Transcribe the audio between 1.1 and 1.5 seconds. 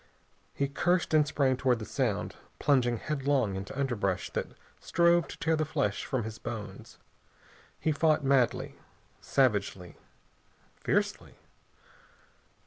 and